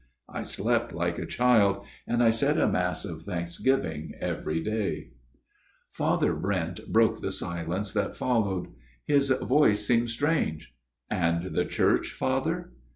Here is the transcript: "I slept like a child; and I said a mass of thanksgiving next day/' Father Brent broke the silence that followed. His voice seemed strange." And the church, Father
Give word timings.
"I 0.27 0.41
slept 0.41 0.93
like 0.95 1.19
a 1.19 1.27
child; 1.27 1.85
and 2.07 2.23
I 2.23 2.31
said 2.31 2.57
a 2.57 2.67
mass 2.67 3.05
of 3.05 3.21
thanksgiving 3.21 4.13
next 4.19 4.43
day/' 4.47 5.09
Father 5.91 6.33
Brent 6.33 6.91
broke 6.91 7.21
the 7.21 7.31
silence 7.31 7.93
that 7.93 8.17
followed. 8.17 8.69
His 9.05 9.29
voice 9.29 9.85
seemed 9.85 10.09
strange." 10.09 10.73
And 11.11 11.53
the 11.53 11.65
church, 11.65 12.13
Father 12.13 12.71